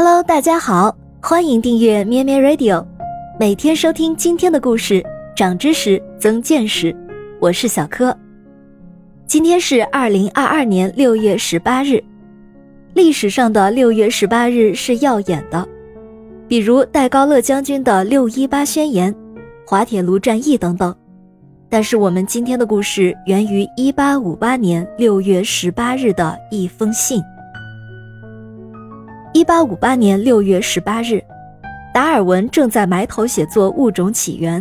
[0.00, 2.86] Hello，大家好，欢迎订阅咩咩 Radio，
[3.36, 6.94] 每天收听今天的故事，长知识，增见识。
[7.40, 8.16] 我是小柯。
[9.26, 12.00] 今天是二零二二年六月十八日，
[12.94, 15.66] 历史上的六月十八日是耀眼的，
[16.46, 19.12] 比如戴高乐将军的六一八宣言、
[19.66, 20.94] 滑铁卢战役等等。
[21.68, 27.20] 但是我们今天的故事源于一八五八年六月十八日的一封信。
[29.34, 31.22] 一八五八年六月十八日，
[31.92, 34.60] 达尔文正在埋头写作《物种起源》，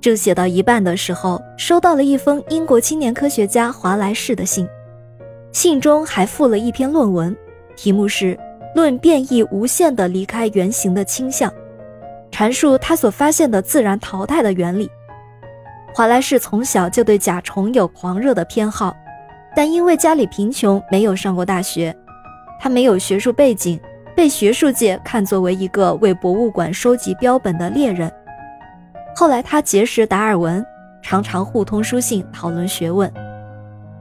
[0.00, 4.68] 正写到一半的时候，收到了一封英国青年科学家华莱士的信，
[5.52, 7.36] 信中还附了一篇论文，
[7.74, 8.36] 题目是
[8.72, 11.50] 《论变异无限的离开原型的倾向》，
[12.30, 14.88] 阐述他所发现的自然淘汰的原理。
[15.92, 18.96] 华莱士从小就对甲虫有狂热的偏好，
[19.56, 21.94] 但因为家里贫穷，没有上过大学，
[22.60, 23.78] 他没有学术背景。
[24.18, 28.12] 被学术界看作为一个为博物馆收集标本的猎人。
[29.14, 30.66] 后来他结识达尔文，
[31.00, 33.08] 常常互通书信，讨论学问。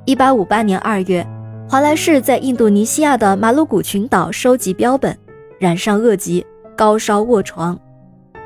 [0.05, 1.23] 一八五八年二月，
[1.69, 5.15] 华莱士在印度尼西亚的马鲁古群岛收集标本，
[5.59, 6.43] 染上恶疾，
[6.75, 7.79] 高烧卧床。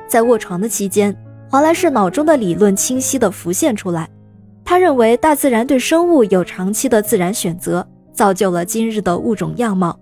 [0.10, 1.16] 在卧床的期间，
[1.50, 4.10] 华莱士脑中的理论清晰地浮现出来。
[4.66, 9.98] 他认为大自然对生物有长期的自然选择，造就了今日的物种样貌。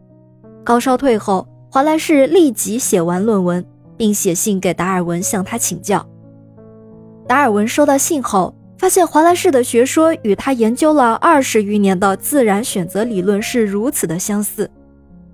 [0.64, 1.48] 高烧退后。
[1.72, 3.64] 华莱士立即写完论文，
[3.96, 6.04] 并写信给达尔文向他请教。
[7.28, 14.68] 达尔文收到信后，发现华莱士的学说与他研究了二十余年的自然选择理论是如此的相似，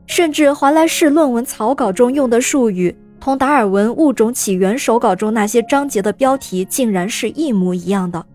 [0.08, 8.26] 甚至华莱士论文草稿中用的术语同达尔文《物种起源》手稿中那些章节的标题竟然是一模一样的。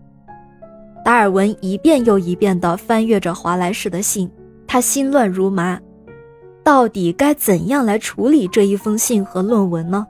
[1.05, 4.27] 达尔文一遍又一遍地翻阅着华莱士的信，
[4.65, 5.79] 他心乱如麻。
[6.63, 10.05] 到底该怎样来处理这一封信和论文呢？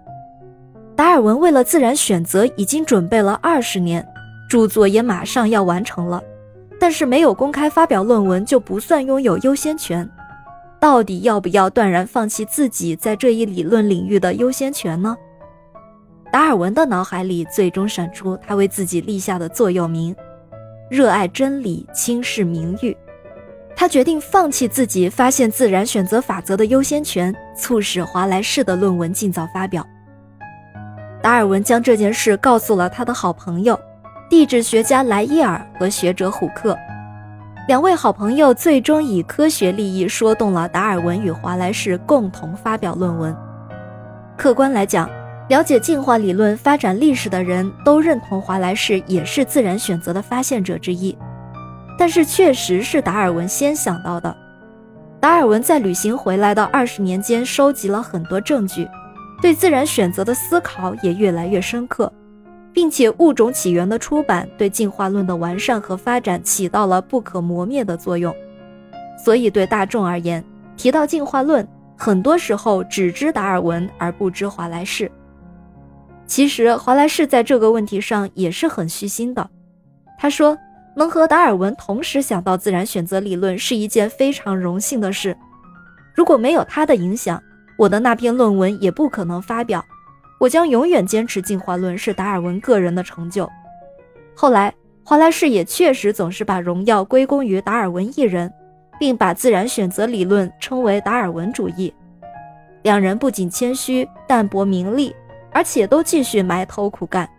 [0.96, 4.06] 达尔文为了自然选择已经准备了二十年，
[4.50, 6.22] 著作也马上要完成了，
[6.80, 10.08] 但是没有公开发表论文就不算拥有优先权。
[10.80, 15.16] 到底要不要断然放弃自己在这一理论领域的优先权呢？
[16.32, 20.16] 达尔文的脑海里最终闪出他为自己立下的座右铭：
[20.90, 22.96] 热爱真理，轻视名誉。
[23.76, 29.86] 他决定放弃自己发现自然选择法则的优先权，促使华莱士的论文尽早发表。
[31.22, 33.80] 达尔文将这件事告诉了他的好朋友，
[34.30, 36.78] 地质学家莱伊尔和学者虎克。
[37.68, 43.36] 两位好朋友最终以科学利益说动了达尔文与华莱士共同发表论文。
[44.36, 45.10] 客观来讲，
[45.48, 51.16] 了解进化理论发展历史的人都认同华莱士也是自然选择的发现者之一。
[52.02, 54.36] 但是确实是达尔文先想到的。
[55.20, 58.90] 达尔文在旅行回来的二十年间，收集了很多证据，
[59.40, 62.12] 对自然选择的思考也越来越深刻，
[62.74, 68.36] 并且《物种起源》的出版对进化论的完善和发展起到了不可磨灭的作用。
[69.24, 70.44] 所以对大众而言，
[70.76, 75.12] 提到进化论，很多时候只知达尔文而不知华莱士。
[76.26, 79.48] 其实华莱士在这个问题上也是很虚心的，
[80.18, 80.58] 他说。
[80.96, 85.36] 能和达尔文同时想到自然选择理论是一件非常荣幸的事。
[86.14, 87.42] 如果没有他的影响，
[87.78, 89.84] 我的那篇论文也不可能发表。
[90.40, 93.50] 我将永远坚持进化论是达尔文个人的成就。
[94.36, 98.52] 后来，华莱士也确实总是把荣耀归功于达尔文一人，
[99.00, 101.94] 并把自然选择理论称为达尔文主义。
[102.84, 105.16] 两人不仅谦虚淡泊名利，
[105.52, 107.30] 而且都继续埋头苦干。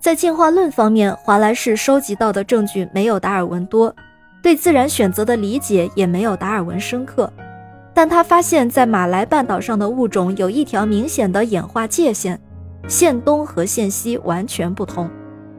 [0.00, 3.94] 在进化论方面，华莱士收集到的证据没有达尔文多，
[4.42, 7.30] 对自然选择的理解也没有达尔文深刻。
[7.92, 12.40] 但他发现，在马来半岛上的物种有一条明显的演化界限，
[12.88, 15.10] 线东和线西完全不同，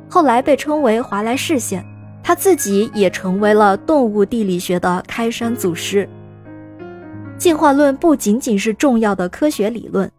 [0.09, 1.85] 后来被称为华莱士线。
[2.23, 6.07] 他自己也成为了动物地理学的开山祖师。
[7.37, 10.09] 进化论不仅仅是重要的科学理论，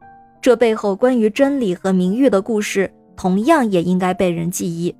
[0.40, 2.88] 这背后关于真理和名誉的故事。
[3.22, 4.92] 同样也应该被人记忆。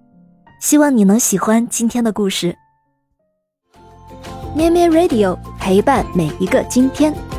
[0.61, 2.57] 希望你能喜欢今天的故事。
[4.55, 7.32] 咩咩 Radio 陪伴每一个今天。